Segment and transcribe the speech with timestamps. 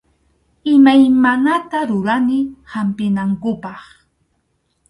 [0.73, 2.39] Imaymanata rurani
[2.71, 3.79] hampinankupaq.